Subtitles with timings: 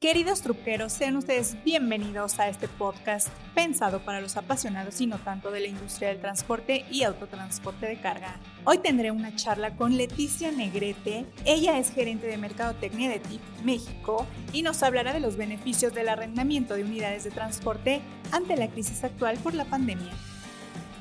[0.00, 5.50] Queridos truqueros, sean ustedes bienvenidos a este podcast pensado para los apasionados y no tanto
[5.50, 8.36] de la industria del transporte y autotransporte de carga.
[8.64, 11.26] Hoy tendré una charla con Leticia Negrete.
[11.44, 16.10] Ella es gerente de Mercadotecnia de TIP México y nos hablará de los beneficios del
[16.10, 20.12] arrendamiento de unidades de transporte ante la crisis actual por la pandemia.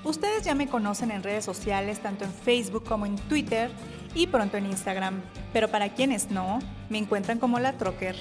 [0.05, 3.69] Ustedes ya me conocen en redes sociales, tanto en Facebook como en Twitter
[4.15, 5.21] y pronto en Instagram,
[5.53, 6.57] pero para quienes no,
[6.89, 8.15] me encuentran como la Trocker.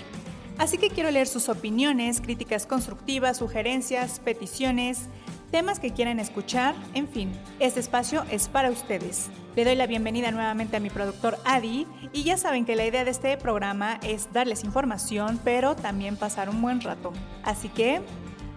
[0.59, 5.09] Así que quiero leer sus opiniones, críticas constructivas, sugerencias, peticiones,
[5.51, 9.29] temas que quieran escuchar, en fin, este espacio es para ustedes.
[9.55, 13.05] Le doy la bienvenida nuevamente a mi productor Adi y ya saben que la idea
[13.05, 17.13] de este programa es darles información, pero también pasar un buen rato.
[17.43, 18.01] Así que,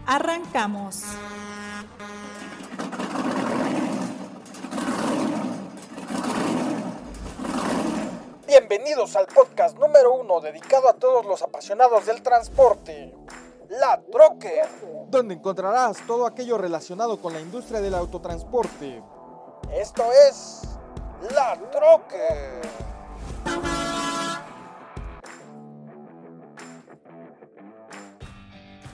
[0.05, 1.03] arrancamos.
[8.69, 13.15] Bienvenidos al podcast número uno dedicado a todos los apasionados del transporte,
[13.67, 14.61] La Troque,
[15.07, 19.01] donde encontrarás todo aquello relacionado con la industria del autotransporte.
[19.73, 20.61] Esto es
[21.33, 22.61] La Troque.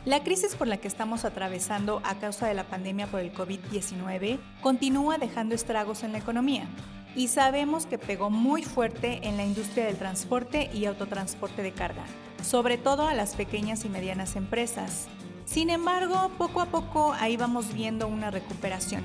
[0.06, 4.40] La crisis por la que estamos atravesando a causa de la pandemia por el COVID-19
[4.62, 6.66] continúa dejando estragos en la economía
[7.16, 12.04] y sabemos que pegó muy fuerte en la industria del transporte y autotransporte de carga,
[12.44, 15.08] sobre todo a las pequeñas y medianas empresas.
[15.46, 19.04] Sin embargo, poco a poco ahí vamos viendo una recuperación.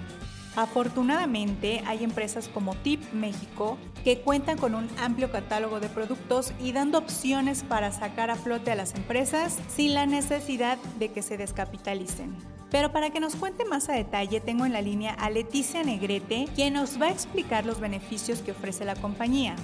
[0.56, 6.72] Afortunadamente, hay empresas como TIP México que cuentan con un amplio catálogo de productos y
[6.72, 11.36] dando opciones para sacar a flote a las empresas sin la necesidad de que se
[11.36, 12.59] descapitalicen.
[12.70, 16.48] Pero para que nos cuente más a detalle, tengo en la línea a Leticia Negrete,
[16.54, 19.56] quien nos va a explicar los beneficios que ofrece la compañía.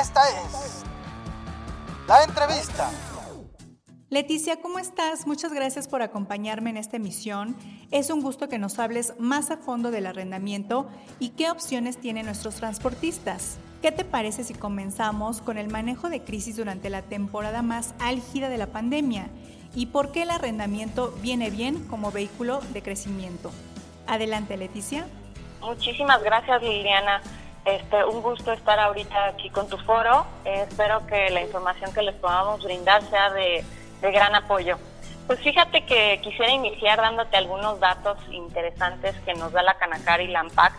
[0.00, 0.84] Esta es
[2.06, 2.90] la entrevista.
[4.08, 5.26] Leticia, ¿cómo estás?
[5.26, 7.56] Muchas gracias por acompañarme en esta emisión.
[7.92, 10.88] Es un gusto que nos hables más a fondo del arrendamiento
[11.20, 13.58] y qué opciones tienen nuestros transportistas.
[13.82, 18.48] ¿Qué te parece si comenzamos con el manejo de crisis durante la temporada más álgida
[18.48, 19.30] de la pandemia
[19.74, 23.50] y por qué el arrendamiento viene bien como vehículo de crecimiento.
[24.06, 25.06] Adelante, Leticia.
[25.60, 27.20] Muchísimas gracias, Liliana.
[27.64, 30.26] Este, un gusto estar ahorita aquí con tu foro.
[30.44, 33.64] espero que la información que les podamos brindar sea de,
[34.00, 34.78] de gran apoyo.
[35.26, 40.26] Pues fíjate que quisiera iniciar dándote algunos datos interesantes que nos da la Canacar y
[40.26, 40.72] la AMPAC,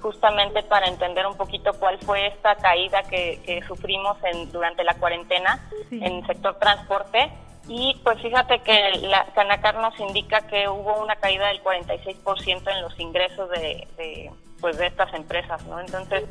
[0.00, 5.60] justamente para entender un poquito cuál fue esta caída que, sufrimos en, durante la cuarentena
[5.92, 7.30] en el sector transporte
[7.68, 12.82] y pues fíjate que la Canacar nos indica que hubo una caída del 46% en
[12.82, 14.30] los ingresos de,
[14.60, 15.80] pues de estas empresas, ¿no?
[15.80, 16.24] Entonces,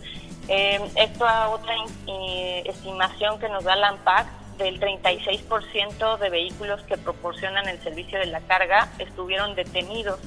[0.48, 1.74] eh, esto a otra
[2.66, 4.28] estimación que nos da la AMPAC
[4.58, 10.20] del 36% de vehículos que proporcionan el servicio de la carga estuvieron detenidos,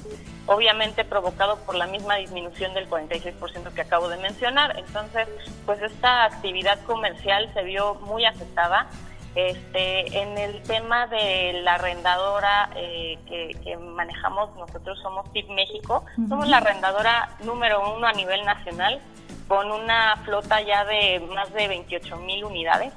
[0.47, 4.77] obviamente provocado por la misma disminución del 46% que acabo de mencionar.
[4.77, 5.29] Entonces,
[5.65, 8.89] pues esta actividad comercial se vio muy afectada
[9.37, 13.19] este, en el tema de la arrendadora eh,
[13.63, 19.01] que, manejamos, nosotros somos TIP México, somos la arrendadora número uno a nivel nacional,
[19.47, 22.93] con una flota ya de más de 28 mil unidades,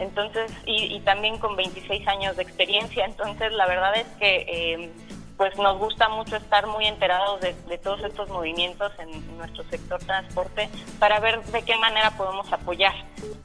[0.00, 4.92] entonces, y, también con 26 años de experiencia, entonces la verdad es que eh,
[5.36, 10.70] pues nos gusta mucho estar muy enterados de, todos estos movimientos en nuestro sector transporte
[10.98, 12.94] para ver de qué manera podemos apoyar.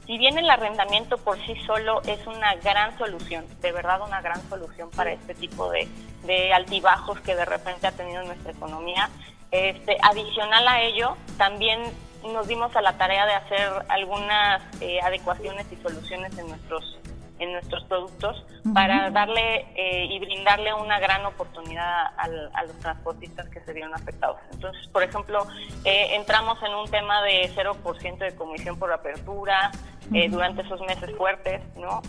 [0.06, 4.40] Si bien el arrendamiento por sí solo es una gran solución, de verdad una gran
[4.48, 5.88] solución para este tipo de,
[6.54, 9.10] altibajos que de repente ha tenido nuestra economía,
[9.50, 11.82] este, adicional a ello, también
[12.22, 16.98] nos dimos a la tarea de hacer algunas eh, adecuaciones y soluciones en nuestros
[17.40, 23.60] en nuestros productos para darle eh, y brindarle una gran oportunidad a, los transportistas que
[23.60, 24.36] se vieron afectados.
[24.52, 25.46] Entonces, por ejemplo,
[25.84, 29.72] eh, entramos en un tema de 0% de comisión por apertura
[30.12, 32.02] eh, durante esos meses fuertes, ¿no?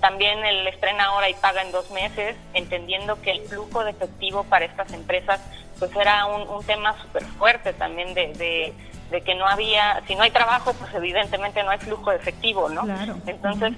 [0.00, 4.44] también el estrena ahora y paga en dos meses, entendiendo que el flujo de efectivo
[4.44, 5.40] para estas empresas
[5.78, 8.74] pues era un, tema súper fuerte también de de
[9.10, 12.82] que no había, si no hay trabajo, pues evidentemente no hay flujo de efectivo, ¿no?
[13.26, 13.72] Entonces,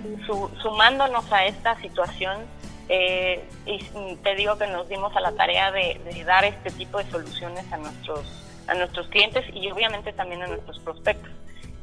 [0.63, 2.47] sumándonos a esta situación,
[2.89, 3.79] eh, y
[4.17, 7.77] te digo que nos dimos a la tarea de, dar este tipo de soluciones a
[7.77, 8.27] nuestros,
[8.67, 11.31] a nuestros clientes y obviamente también a nuestros prospectos.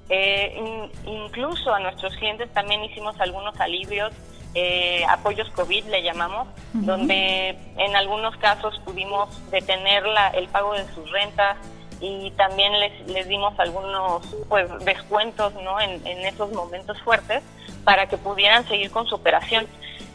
[0.10, 4.14] Eh, incluso a nuestros clientes también hicimos algunos alivios,
[4.54, 10.86] eh, apoyos COVID le llamamos, donde en algunos casos pudimos detener la, el pago de
[10.94, 11.58] sus rentas,
[12.00, 15.80] y también les, les dimos algunos pues descuentos ¿no?
[15.80, 17.44] en, en esos momentos fuertes
[17.84, 19.68] para que pudieran seguir con su operación.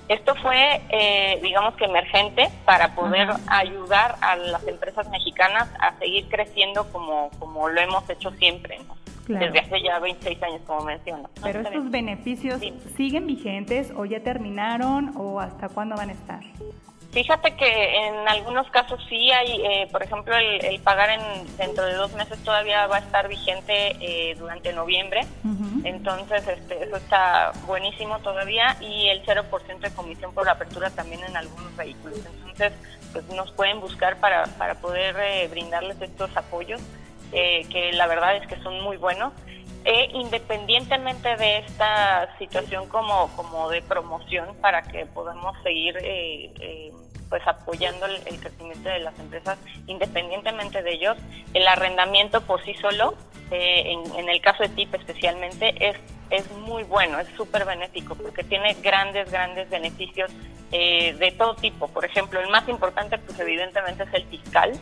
[0.08, 6.28] Esto fue, eh, digamos que emergente para poder ayudar a las empresas mexicanas a seguir
[6.28, 8.80] creciendo como, como lo hemos hecho siempre,
[9.28, 11.30] desde hace ya 26 años, como menciono.
[11.40, 12.60] Pero estos beneficios
[12.96, 16.40] siguen vigentes o ya terminaron o hasta cuándo van a estar?
[17.12, 21.94] Fíjate que en algunos casos sí hay, eh, por ejemplo, el, pagar en dentro de
[21.94, 25.22] dos meses todavía va a estar vigente eh, durante noviembre,
[25.82, 31.36] entonces este, eso está buenísimo todavía y el 0% de comisión por apertura también en
[31.36, 32.18] algunos vehículos.
[32.18, 32.72] Entonces,
[33.12, 36.80] pues nos pueden buscar para, para poder eh, brindarles estos apoyos,
[37.32, 39.32] que la verdad es que son muy buenos.
[39.84, 46.92] E independientemente de esta situación como, como de promoción para que podamos seguir eh, eh,
[47.30, 49.56] pues apoyando el, crecimiento de las empresas
[49.86, 51.16] independientemente de ellos,
[51.54, 53.14] el arrendamiento por sí solo,
[53.50, 55.96] eh, en, el caso de TIP especialmente, es,
[56.28, 60.30] es muy bueno, es súper benéfico porque tiene grandes, grandes beneficios
[60.70, 61.88] de todo tipo.
[61.88, 64.72] Por ejemplo, el más importante pues evidentemente es el fiscal,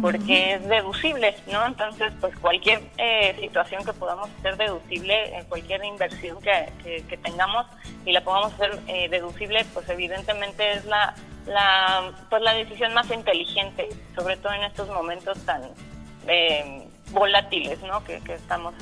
[0.00, 1.66] porque es deducible, ¿no?
[1.66, 7.66] Entonces, pues cualquier eh, situación que podamos hacer deducible, en cualquier inversión que, que, tengamos
[8.04, 11.14] y la podamos hacer eh, deducible, pues evidentemente es la,
[11.46, 15.62] la, pues la decisión más inteligente, sobre todo en estos momentos tan
[16.26, 18.02] eh, volátiles, ¿no?
[18.04, 18.74] Que, que estamos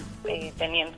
[0.57, 0.97] teniendo.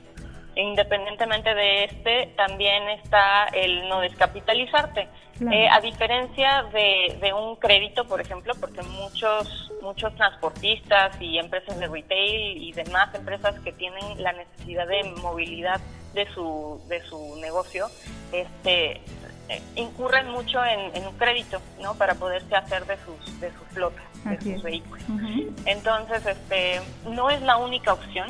[0.55, 5.07] Independientemente de este, también está el no descapitalizarte.
[5.51, 11.87] Eh, a diferencia de, un crédito, por ejemplo, porque muchos muchos transportistas y empresas de
[11.87, 15.79] retail y demás empresas que tienen la necesidad de movilidad
[16.13, 17.87] de su de su negocio,
[18.31, 19.01] este
[19.49, 21.95] eh, incurren mucho en, un crédito, ¿no?
[21.95, 25.03] Para poderse hacer de sus de sus flotas, de sus vehículos.
[25.65, 28.27] Entonces, este no es la única opción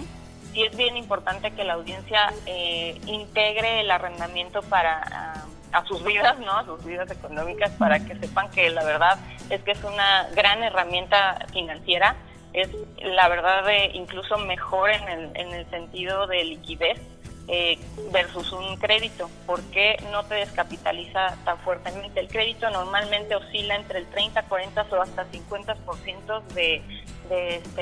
[0.56, 5.44] sí es bien importante que la audiencia eh, integre el arrendamiento para
[5.74, 6.58] a, sus vidas, ¿no?
[6.58, 9.20] A sus vidas económicas, para que sepan que la verdad
[9.50, 12.16] es que es una gran herramienta financiera,
[12.54, 12.70] es
[13.04, 17.02] la verdad de incluso mejor en el, en el sentido de liquidez
[17.50, 17.78] eh,
[18.14, 22.22] versus un crédito, porque no te descapitaliza tan fuertemente.
[22.22, 26.82] El crédito normalmente oscila entre el 30, 40 o hasta 50% de,
[27.28, 27.82] de, este,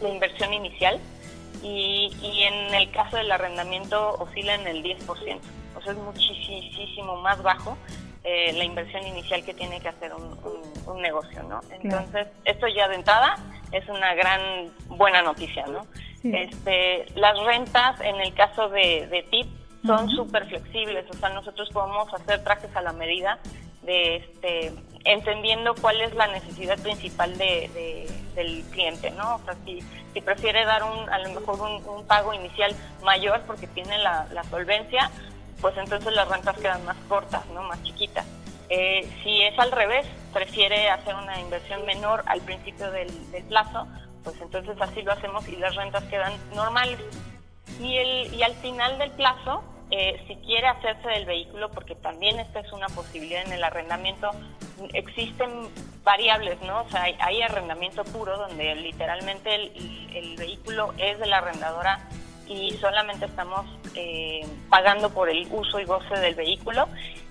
[0.00, 1.00] de inversión inicial
[1.62, 5.06] y, y en el caso del arrendamiento oscila en el 10%.
[5.76, 7.76] O sea, es muchísimo más bajo
[8.22, 10.38] eh, la inversión inicial que tiene que hacer un,
[10.86, 11.60] un, negocio, ¿no?
[11.70, 13.36] Entonces, esto ya de entrada
[13.70, 15.86] es una gran buena noticia, ¿no?
[16.22, 19.46] Este, las rentas, en el caso de, de TIP,
[19.84, 23.38] son súper flexibles, o sea, nosotros podemos hacer trajes a la medida
[23.84, 24.72] de este
[25.04, 29.36] entendiendo cuál es la necesidad principal de, del cliente, ¿no?
[29.36, 29.82] O sea, si,
[30.12, 35.10] si prefiere dar un, a lo mejor un, pago inicial mayor porque tiene la, solvencia,
[35.60, 37.62] pues entonces las rentas quedan más cortas, ¿no?
[37.62, 38.26] Más chiquitas.
[38.70, 43.86] Eh, si es al revés, prefiere hacer una inversión menor al principio del, del plazo,
[44.22, 46.98] pues entonces así lo hacemos y las rentas quedan normales.
[47.78, 52.38] Y, el, y al final del plazo, eh, si quiere hacerse del vehículo, porque también
[52.40, 54.30] esta es una posibilidad en el arrendamiento,
[54.92, 55.68] existen
[56.02, 56.82] variables, ¿no?
[56.82, 62.00] O sea, hay, arrendamiento puro donde literalmente el, vehículo es de la arrendadora
[62.46, 66.88] y solamente estamos eh, pagando por el uso y goce del vehículo.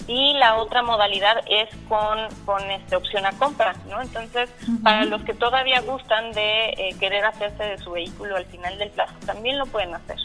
[0.08, 4.02] Y la otra modalidad es con, con este, opción a compra, ¿no?
[4.02, 4.50] Entonces,
[4.84, 8.90] para los que todavía gustan de eh, querer hacerse de su vehículo al final del
[8.90, 10.18] plazo, también lo pueden hacer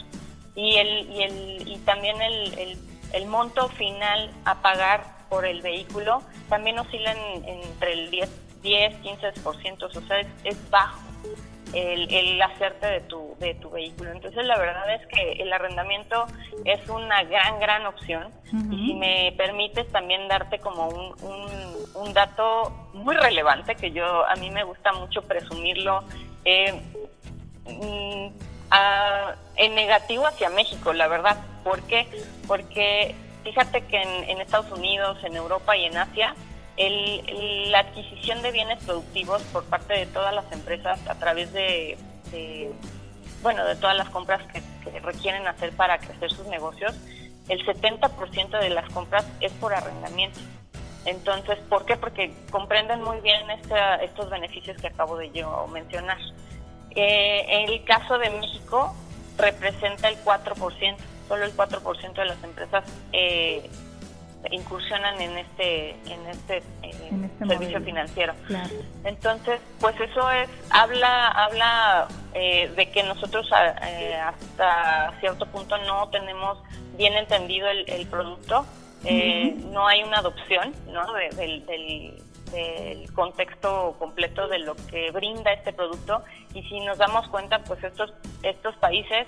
[0.55, 2.77] y, el, y, el, y también el,
[3.13, 7.15] el, monto final a pagar por el vehículo también oscila
[7.45, 10.99] entre el 10, 10 15%, o sea, es, bajo
[11.73, 14.11] el, el, hacerte de tu, de tu vehículo.
[14.11, 16.25] Entonces, la verdad es que el arrendamiento
[16.65, 18.31] es una gran, gran opción.
[18.71, 24.25] Y si me permites también darte como un, un, un, dato muy relevante, que yo
[24.27, 26.03] a mí me gusta mucho presumirlo.
[26.45, 26.81] Eh,
[27.65, 28.48] mm,
[29.55, 31.37] en negativo hacia México, la verdad.
[31.63, 32.07] ¿Por qué?
[32.47, 36.35] Porque fíjate que en, Estados Unidos, en Europa y en Asia,
[36.77, 41.97] el, la adquisición de bienes productivos por parte de todas las empresas a través de,
[43.41, 44.61] bueno, de todas las compras que,
[45.01, 46.95] requieren hacer para crecer sus negocios,
[47.47, 50.39] el 70% de las compras es por arrendamiento.
[51.05, 51.95] Entonces, ¿por qué?
[51.95, 56.17] Porque comprenden muy bien estos beneficios que acabo de yo mencionar.
[57.01, 58.93] Eh, en el caso de México
[59.37, 63.69] representa el 4%, solo el 4% de las empresas eh,
[64.51, 68.33] incursionan en este en este, eh, este servicio financiero.
[69.05, 76.57] Entonces, pues eso es habla habla de que nosotros hasta cierto punto no tenemos
[76.97, 78.65] bien entendido el, producto
[79.05, 81.13] eh, no hay una adopción ¿no?
[81.13, 82.21] del, del
[83.13, 86.23] contexto completo de lo que brinda este producto.
[86.53, 88.13] Y si nos damos cuenta, pues estos,
[88.43, 89.27] estos países,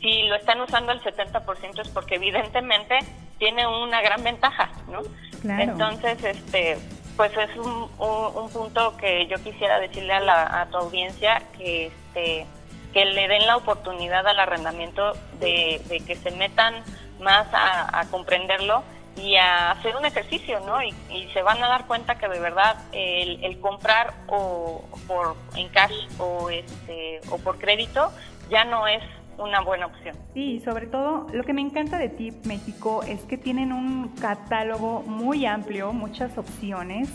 [0.00, 2.98] si lo están usando el 70% es porque evidentemente
[3.38, 5.02] tiene una gran ventaja, ¿no?
[5.44, 6.78] Entonces, este,
[7.16, 11.86] pues es un, un, punto que yo quisiera decirle a, la, a tu audiencia que,
[11.86, 12.46] este,
[12.92, 16.82] que le den la oportunidad al arrendamiento de, de que se metan
[17.20, 18.82] más a, a comprenderlo
[19.16, 20.82] y a hacer un ejercicio, ¿no?
[20.82, 20.94] Y,
[21.32, 26.48] se van a dar cuenta que de verdad el, comprar o por en cash o
[26.48, 28.12] este o por crédito
[28.50, 29.02] ya no es
[29.38, 30.16] una buena opción.
[30.32, 35.02] Sí, sobre todo lo que me encanta de TIP México es que tienen un catálogo
[35.02, 37.08] muy amplio, muchas opciones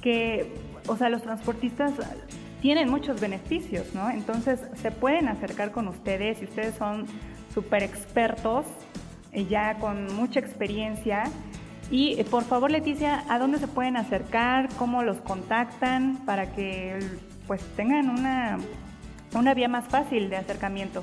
[0.00, 0.54] que,
[0.86, 1.92] o sea, los transportistas
[2.60, 4.08] tienen muchos beneficios, ¿no?
[4.10, 7.06] Entonces se pueden acercar con ustedes y ustedes son
[7.52, 8.66] súper expertos
[9.32, 11.24] ya con mucha experiencia.
[11.90, 14.68] Y eh, por favor, Leticia, ¿a dónde se pueden acercar?
[14.78, 16.98] ¿Cómo los contactan para que
[17.46, 18.58] pues tengan una,
[19.34, 21.02] una vía más fácil de acercamiento?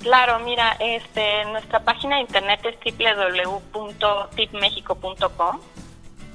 [0.00, 2.76] Claro, mira, este, nuestra página de internet es
[3.72, 5.60] www.tipmexico.com.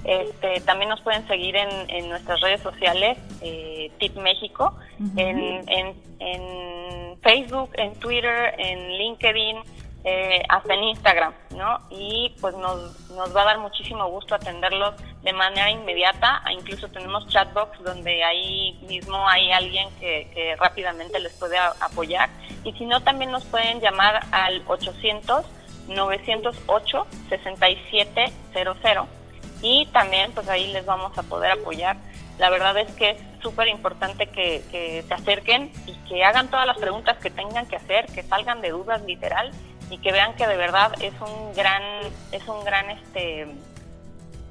[0.04, 4.76] Este, también nos pueden seguir en, en nuestras redes sociales, eh, Tip México,
[5.16, 9.58] en, en, en Facebook, en Twitter, en LinkedIn,
[10.06, 11.80] eh, hasta en Instagram, ¿no?
[11.90, 16.42] Y pues nos, nos va a dar muchísimo gusto atenderlos de manera inmediata.
[16.52, 22.30] Incluso tenemos chatbox donde ahí mismo hay alguien que, rápidamente les puede apoyar.
[22.66, 25.46] Y si no, también nos pueden llamar al 800
[25.88, 29.08] 908 6700
[29.62, 31.96] y también pues ahí les vamos a poder apoyar.
[32.40, 36.66] La verdad es que es súper importante que, que se acerquen y que hagan todas
[36.66, 39.52] las preguntas que tengan que hacer, que salgan de dudas literal
[39.90, 41.84] y que vean que de verdad es un gran,
[42.32, 43.48] es un gran este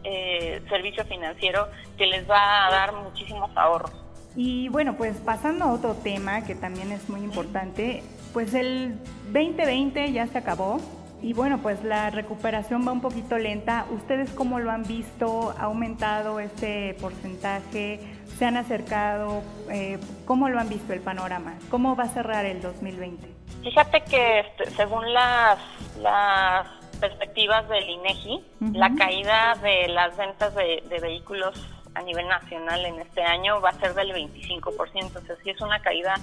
[0.04, 3.92] eh, servicio financiero que les va a dar muchísimos ahorros.
[4.34, 8.98] Y bueno, pues pasando a otro tema que también es muy importante, pues el
[9.32, 10.80] 2020 ya se acabó
[11.22, 13.86] y bueno, pues la recuperación va un poquito lenta.
[13.90, 15.54] ¿Ustedes cómo lo han visto?
[15.56, 18.00] ¿Ha aumentado este porcentaje?
[18.38, 19.42] ¿Se han acercado?
[19.70, 21.54] Eh, ¿Cómo lo han visto el panorama?
[21.70, 23.31] ¿Cómo va a cerrar el 2020?
[23.62, 25.58] Fíjate que este, según las,
[25.98, 26.66] las
[27.00, 31.58] perspectivas del INEGI, la caída de las ventas de, vehículos
[31.94, 35.60] a nivel nacional en este año va a ser del 25%, o sea, sí es
[35.60, 36.14] una caída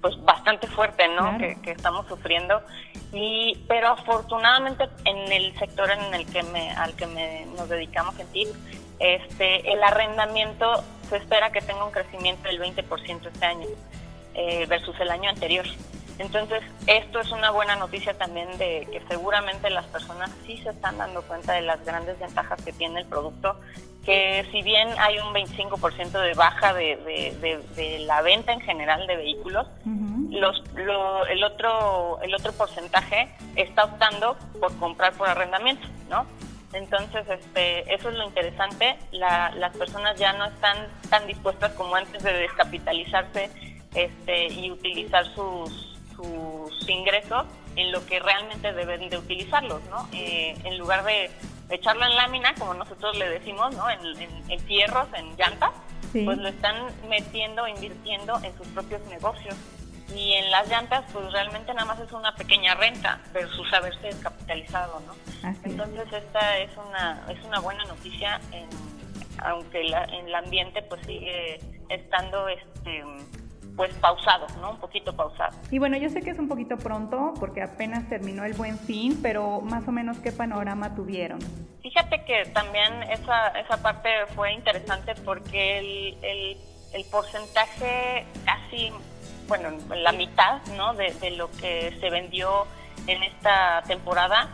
[0.00, 1.38] pues bastante fuerte, ¿no?
[1.38, 2.60] Que, estamos sufriendo.
[3.12, 8.18] Y pero afortunadamente en el sector en el que me al que me, nos dedicamos
[8.18, 8.48] en TIP,
[8.98, 13.66] este el arrendamiento se espera que tenga un crecimiento del 20% este año
[14.34, 15.64] eh, versus el año anterior.
[16.18, 20.98] Entonces, esto es una buena noticia también de que seguramente las personas sí se están
[20.98, 23.58] dando cuenta de las grandes ventajas que tiene el producto,
[24.04, 29.66] que si bien hay un 25% de baja de, la venta en general de vehículos,
[30.30, 36.26] los, el, otro, el otro porcentaje está optando por comprar por arrendamiento, ¿no?
[36.74, 38.96] Entonces, este, eso es lo interesante.
[39.12, 43.48] las personas ya no están tan dispuestas como antes de descapitalizarse
[43.94, 45.93] este, y utilizar sus,
[46.24, 50.08] sus ingresos en lo que realmente deben de utilizarlos, ¿no?
[50.12, 51.30] Eh, en lugar de
[51.70, 53.88] echarlo en lámina, como nosotros le decimos, ¿no?
[53.90, 54.00] En,
[54.48, 55.70] en, fierros, en llantas,
[56.12, 56.76] pues lo están
[57.08, 59.56] metiendo, invirtiendo en sus propios negocios.
[60.14, 65.00] Y en las llantas, pues realmente nada más es una pequeña renta versus haberse descapitalizado,
[65.00, 65.14] ¿no?
[65.64, 68.68] Entonces esta es una es una buena noticia, en,
[69.38, 73.02] aunque en el ambiente pues sigue estando este
[73.76, 74.72] pues pausado, ¿no?
[74.72, 75.56] Un poquito pausado.
[75.70, 79.18] Y bueno, yo sé que es un poquito pronto porque apenas terminó el buen fin,
[79.22, 81.40] pero más o menos qué panorama tuvieron.
[81.82, 86.56] Fíjate que también esa, esa parte fue interesante porque el, el,
[86.92, 88.90] el porcentaje casi,
[89.48, 90.94] bueno, la mitad, ¿no?
[90.94, 92.66] De, de, lo que se vendió
[93.06, 94.50] en esta temporada,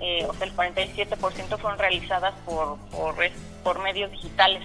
[0.00, 3.14] eh, o sea, el 47% fueron realizadas por, por,
[3.62, 4.62] por medios digitales.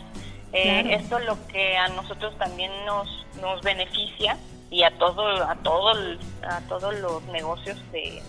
[0.54, 3.08] Eh, esto lo que a nosotros también nos,
[3.42, 4.38] nos beneficia
[4.70, 5.92] y a todo a todo
[6.44, 8.22] a todos los negocios de,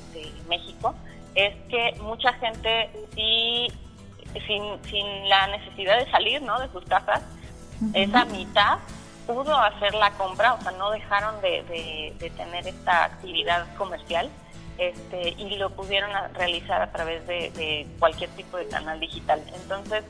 [0.49, 0.95] México
[1.35, 3.69] es que mucha gente sí
[4.47, 6.61] sin, sin la necesidad de salir ¿no?
[6.61, 7.23] de sus casas
[7.95, 8.79] esa mitad
[9.27, 14.31] pudo hacer la compra o sea no dejaron de, de, tener esta actividad comercial
[14.79, 19.43] este y lo pudieron realizar a través de, de cualquier tipo de canal digital.
[19.55, 20.03] Entonces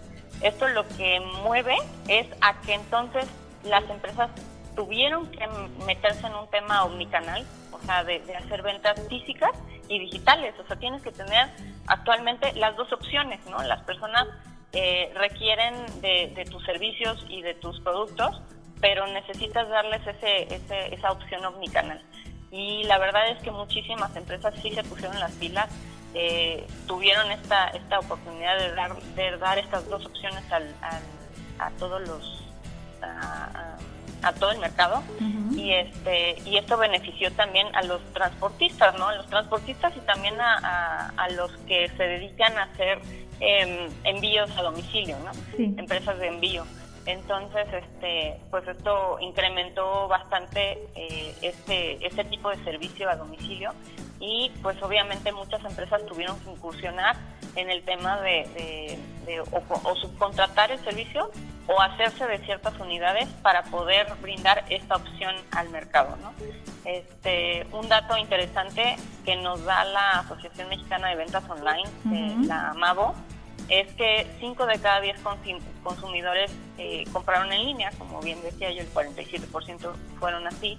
[0.43, 1.77] esto lo que mueve
[2.09, 3.27] es a que entonces
[3.65, 4.31] las empresas
[4.75, 5.47] tuvieron que
[5.87, 9.51] meterse en un tema omnicanal, o sea, de, hacer ventas físicas
[9.89, 10.55] y digitales.
[10.59, 11.49] O sea, tienes que tener
[11.87, 13.63] actualmente las dos opciones, ¿no?
[13.63, 14.27] Las personas
[14.73, 18.41] eh, requieren de, tus servicios y de tus productos,
[18.81, 20.61] pero necesitas darles ese,
[20.93, 22.03] esa opción omnicanal.
[22.51, 25.69] Y la verdad es que muchísimas empresas sí se pusieron las pilas,
[26.15, 30.75] eh, tuvieron esta, esta oportunidad de dar, de dar estas dos opciones al,
[31.59, 32.45] a todos los...
[33.03, 33.77] A,
[34.39, 35.03] todo el mercado.
[35.57, 40.41] Y este y esto benefició también a los transportistas no a los transportistas y también
[40.41, 43.01] a, a los que se dedican a hacer
[43.45, 45.33] Em, envíos a domicilio, ¿no?
[45.77, 46.65] Empresas de envío.
[47.07, 53.73] Entonces, este, pues esto incrementó bastante eh, este, este tipo de servicio a domicilio
[54.23, 57.17] y pues obviamente muchas empresas tuvieron que incursionar
[57.57, 58.97] en el tema de,
[59.51, 61.33] o, subcontratar el servicio
[61.67, 66.17] o hacerse de ciertas unidades para poder brindar esta opción al mercado.
[66.23, 66.33] ¿no?
[66.85, 72.71] Este, un dato interesante que nos da la Asociación Mexicana de Ventas Online, eh, la
[72.71, 73.17] AMAVO,
[73.69, 75.21] es que 5 de cada 10
[75.83, 80.79] consumidores eh, compraron en línea, como bien decía yo, el 47% fueron así,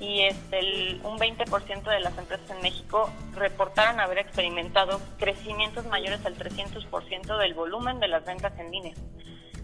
[0.00, 6.36] y este, un 20% de las empresas en México reportaron haber experimentado crecimientos mayores al
[6.36, 8.94] 300% del volumen de las ventas en línea.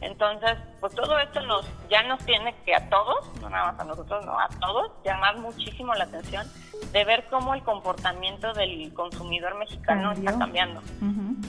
[0.00, 3.84] Entonces, pues todo esto nos ya nos tiene que a todos, no nada más a
[3.84, 6.44] nosotros, no, a todos, llamar muchísimo la atención
[6.92, 10.82] de ver cómo el comportamiento del consumidor mexicano está cambiando.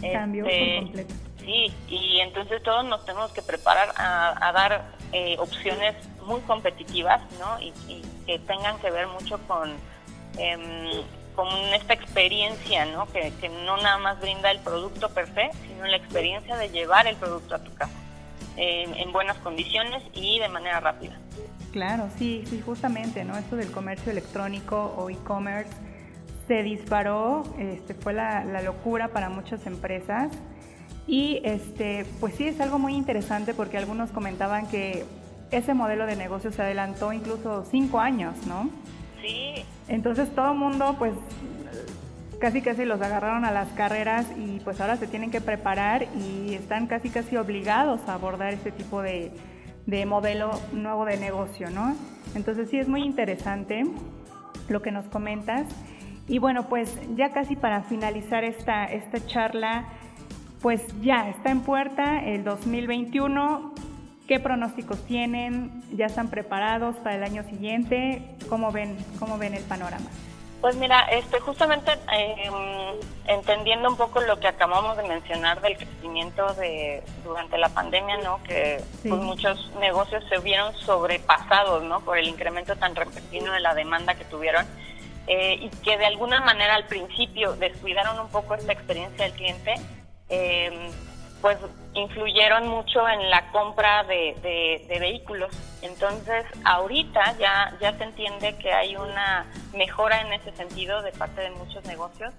[0.01, 1.13] Cambió por este, completo.
[1.45, 5.95] Sí, y entonces todos nos tenemos que preparar a, dar eh, opciones
[6.25, 7.59] muy competitivas, ¿no?
[7.59, 7.73] Y,
[8.25, 9.73] que tengan que ver mucho con,
[10.37, 11.03] em,
[11.35, 13.05] con esta experiencia, ¿no?
[13.07, 17.05] Que, que no nada más brinda el producto per se, sino la experiencia de llevar
[17.07, 17.91] el producto a tu casa
[18.55, 21.17] en buenas condiciones y de manera rápida.
[21.73, 23.35] Claro, sí, sí, justamente, ¿no?
[23.35, 25.73] Esto del comercio electrónico o e-commerce
[26.47, 30.31] se disparó, este, fue la, locura para muchas empresas
[31.07, 35.05] y este, pues sí es algo muy interesante porque algunos comentaban que
[35.51, 38.69] ese modelo de negocio se adelantó incluso cinco años, ¿no?
[39.21, 39.65] Sí.
[39.87, 41.13] Entonces todo el mundo pues
[42.43, 46.55] casi casi los agarraron a las carreras y pues ahora se tienen que preparar y
[46.55, 49.31] están casi casi obligados a abordar ese tipo de,
[50.05, 51.95] modelo nuevo de negocio, ¿no?
[52.35, 53.85] Entonces sí es muy interesante
[54.67, 55.67] lo que nos comentas.
[56.27, 59.87] Y bueno, pues ya casi para finalizar esta, esta charla,
[60.63, 63.73] pues ya está en puerta el 2021.
[64.29, 65.83] ¿Qué pronósticos tienen?
[65.91, 68.23] ¿Ya están preparados para el año siguiente?
[68.47, 70.09] ¿Cómo ven, cómo ven el panorama?
[70.61, 72.53] Pues mira, este, justamente em,
[73.27, 78.41] entendiendo un poco lo que acabamos de mencionar del crecimiento de durante la pandemia, ¿no?
[78.43, 81.99] Que pues, muchos negocios se vieron sobrepasados, ¿no?
[81.99, 84.65] Por el incremento tan repentino de la demanda que tuvieron
[85.27, 89.75] eh, y que de alguna manera al principio descuidaron un poco esta experiencia del cliente.
[90.29, 90.91] Eh,
[91.41, 91.57] pues
[91.93, 95.51] influyeron mucho en la compra de, vehículos.
[95.81, 101.41] Entonces, ahorita ya, ya se entiende que hay una mejora en ese sentido de parte
[101.41, 102.33] de muchos negocios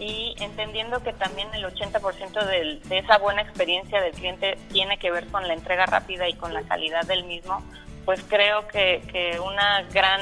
[0.00, 5.12] y entendiendo que también el 80% de, de esa buena experiencia del cliente tiene que
[5.12, 7.62] ver con la entrega rápida y con la calidad del mismo,
[8.04, 10.20] pues creo que, que una gran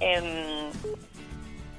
[0.00, 0.70] eh,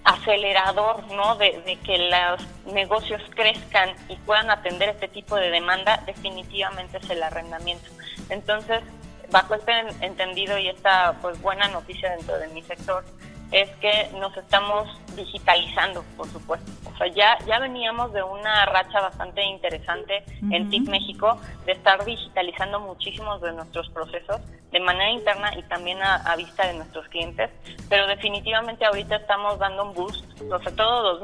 [0.03, 1.35] acelerador ¿no?
[1.35, 7.23] De, que los negocios crezcan y puedan atender este tipo de demanda definitivamente es el
[7.23, 7.89] arrendamiento.
[8.29, 8.81] Entonces,
[9.29, 13.03] bajo este entendido y esta pues buena noticia dentro de mi sector,
[13.51, 16.71] es que nos estamos digitalizando, por supuesto.
[16.93, 22.03] O sea, ya, ya veníamos de una racha bastante interesante en TIC México de estar
[22.05, 24.39] digitalizando muchísimos de nuestros procesos
[24.71, 27.49] de manera interna y también a, vista de nuestros clientes,
[27.89, 31.19] pero definitivamente ahorita estamos dando un boost, sobre todo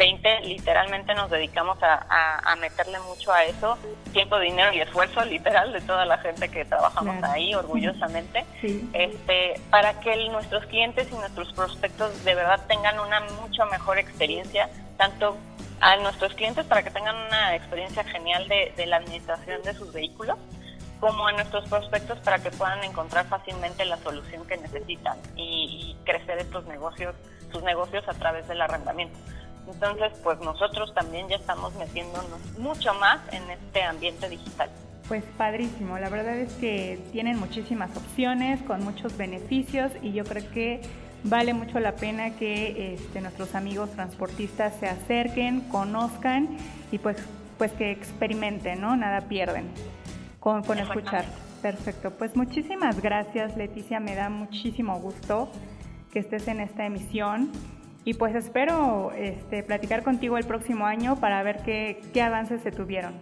[0.00, 3.78] 2020 literalmente nos dedicamos a, meterle mucho a eso,
[4.12, 8.44] tiempo, dinero y esfuerzo literal de toda la gente que trabajamos ahí orgullosamente,
[8.92, 14.68] este, para que nuestros clientes y nuestros prospectos de verdad tengan una mucho mejor experiencia,
[14.96, 15.36] tanto
[15.80, 19.92] a nuestros clientes para que tengan una experiencia genial de, de la administración de sus
[19.92, 20.36] vehículos,
[21.00, 26.38] como a nuestros prospectos para que puedan encontrar fácilmente la solución que necesitan y, crecer
[26.38, 27.14] estos negocios,
[27.52, 29.18] sus negocios a través del arrendamiento.
[29.72, 34.70] Entonces, pues nosotros también ya estamos metiéndonos mucho más en este ambiente digital.
[35.08, 40.48] Pues padrísimo, la verdad es que tienen muchísimas opciones con muchos beneficios y yo creo
[40.52, 40.82] que
[41.24, 46.48] vale mucho la pena que este, nuestros amigos transportistas se acerquen, conozcan
[46.92, 47.16] y pues,
[47.58, 48.96] pues que experimenten, ¿no?
[48.96, 49.68] Nada pierden
[50.38, 51.24] con, con escuchar.
[51.60, 55.50] Perfecto, pues muchísimas gracias Leticia, me da muchísimo gusto
[56.10, 57.50] que estés en esta emisión.
[58.10, 62.72] Y pues espero este, platicar contigo el próximo año para ver qué, qué avances se
[62.72, 63.20] tuvieron.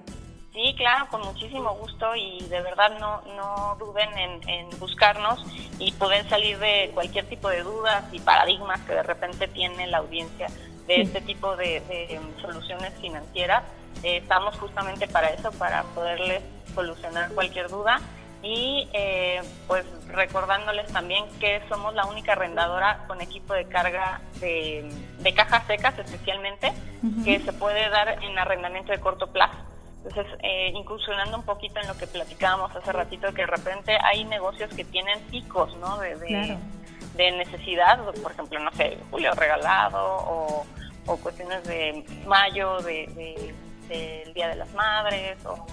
[0.55, 5.45] Sí, claro, con muchísimo gusto y de verdad no, no duden en, buscarnos
[5.79, 9.99] y poder salir de cualquier tipo de dudas y paradigmas que de repente tiene la
[9.99, 10.47] audiencia
[10.87, 13.65] de este tipo de, em, soluciones financieras.
[14.03, 16.43] Eh, estamos justamente para eso, para poderles
[16.75, 18.01] solucionar cualquier duda
[18.43, 24.89] y eh, pues recordándoles también que somos la única arrendadora con equipo de carga de,
[25.35, 26.73] cajas secas especialmente
[27.25, 29.57] que se puede dar en arrendamiento de corto plazo.
[30.05, 34.25] Entonces, eh, incursionando un poquito en lo que platicábamos hace ratito, que de repente hay
[34.25, 35.99] negocios que tienen picos, ¿no?
[35.99, 36.17] De,
[37.15, 40.65] de, necesidad, por ejemplo, no sé, julio regalado
[41.07, 43.53] o, cuestiones de mayo, de,
[43.89, 45.67] del Día de las Madres, o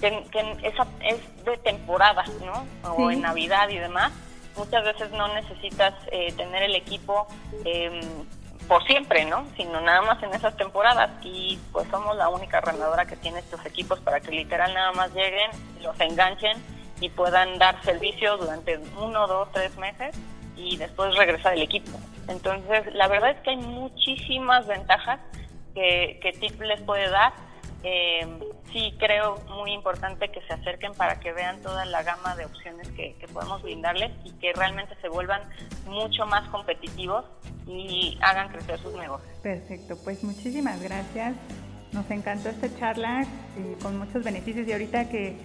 [0.00, 2.66] que, esa es de temporada, ¿no?
[2.94, 4.12] O en Navidad y demás.
[4.56, 7.28] Muchas veces no necesitas eh, tener el equipo
[7.64, 8.00] eh,
[8.66, 9.46] por siempre, ¿no?
[9.56, 13.64] Sino nada más en esas temporadas y pues somos la única arrendadora que tiene estos
[13.64, 16.62] equipos para que literal nada más lleguen, los enganchen
[17.00, 20.14] y puedan dar servicio durante uno, dos, tres meses
[20.56, 21.98] y después regresar el equipo.
[22.26, 25.20] Entonces, la verdad es que hay muchísimas ventajas
[25.74, 27.32] que, que TIP les puede dar
[27.84, 28.26] eh,
[28.72, 32.88] sí creo muy importante que se acerquen para que vean toda la gama de opciones
[32.88, 35.42] que, podemos brindarles y que realmente se vuelvan
[35.86, 37.24] mucho más competitivos
[37.66, 39.30] y hagan crecer sus negocios.
[39.42, 41.36] Perfecto, pues muchísimas gracias.
[41.92, 45.36] Nos encantó esta charla eh, con muchos beneficios y ahorita que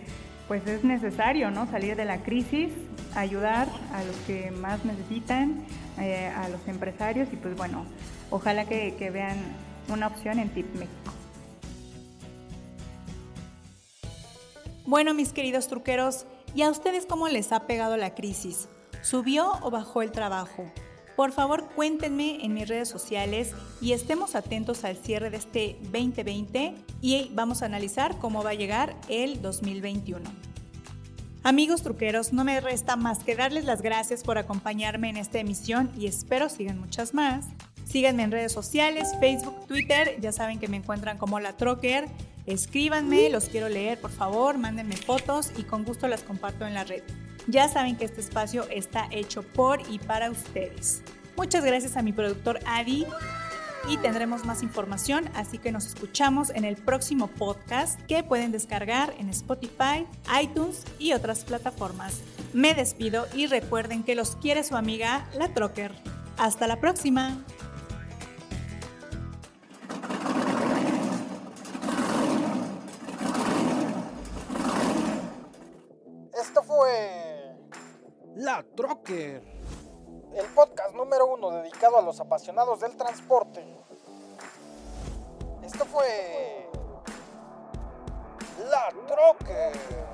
[0.48, 1.70] pues es necesario ¿no?
[1.70, 2.72] salir de la crisis,
[3.16, 5.66] ayudar a los que más necesitan,
[6.00, 7.86] eh, a los empresarios y pues bueno,
[8.30, 9.38] ojalá que, que vean
[9.88, 11.23] una opción en TIP México.
[14.86, 18.68] Bueno, mis queridos truqueros, ¿y a ustedes cómo les ha pegado la crisis?
[19.02, 20.70] ¿Subió o bajó el trabajo?
[21.16, 26.76] Por favor, cuéntenme en mis redes sociales y estemos atentos al cierre de este 2020
[27.00, 30.30] y vamos a analizar cómo va a llegar el 2021.
[31.44, 35.92] Amigos truqueros, no me resta más que darles las gracias por acompañarme en esta emisión
[35.98, 37.46] y espero sigan muchas más.
[37.86, 42.10] Síganme en redes sociales, Facebook, Twitter, ya saben que me encuentran como La Trocker
[42.46, 46.84] Escríbanme, los quiero leer, por favor, mándenme fotos y con gusto las comparto en la
[46.84, 47.04] red.
[47.48, 51.04] Ya saben que este espacio está hecho por y para ustedes.
[51.38, 53.06] Muchas gracias a mi productor Adi
[53.88, 59.14] y tendremos más información, así que nos escuchamos en el próximo podcast que pueden descargar
[59.20, 60.06] en Spotify,
[60.42, 62.22] iTunes y otras plataformas.
[62.54, 65.94] Me despido y recuerden que los quiere su amiga La Trocker.
[66.38, 67.44] Hasta la próxima.
[81.52, 83.66] Dedicado a los apasionados del transporte.
[85.64, 86.70] Esto fue
[88.70, 90.13] La Trocker.